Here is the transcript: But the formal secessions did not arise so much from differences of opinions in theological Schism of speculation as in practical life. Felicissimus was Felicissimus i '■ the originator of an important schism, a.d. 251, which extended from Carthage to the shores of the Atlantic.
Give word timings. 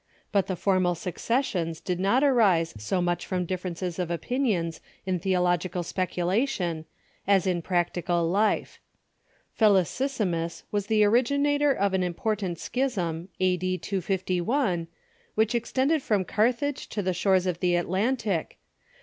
But 0.31 0.47
the 0.47 0.55
formal 0.55 0.95
secessions 0.95 1.79
did 1.79 1.99
not 1.99 2.23
arise 2.23 2.73
so 2.75 3.03
much 3.03 3.23
from 3.23 3.45
differences 3.45 3.99
of 3.99 4.09
opinions 4.09 4.81
in 5.05 5.19
theological 5.19 5.83
Schism 5.83 5.91
of 6.01 6.09
speculation 6.09 6.85
as 7.27 7.45
in 7.45 7.61
practical 7.61 8.27
life. 8.27 8.79
Felicissimus 9.53 10.63
was 10.71 10.87
Felicissimus 10.87 10.87
i 10.87 10.87
'■ 10.87 10.87
the 10.87 11.03
originator 11.03 11.71
of 11.71 11.93
an 11.93 12.01
important 12.01 12.57
schism, 12.57 13.29
a.d. 13.39 13.77
251, 13.77 14.87
which 15.35 15.53
extended 15.53 16.01
from 16.01 16.25
Carthage 16.25 16.89
to 16.89 17.03
the 17.03 17.13
shores 17.13 17.45
of 17.45 17.59
the 17.59 17.75
Atlantic. 17.75 18.57